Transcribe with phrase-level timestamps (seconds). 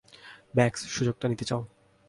[0.57, 1.61] Max, সুযোগটা নিতে চাও?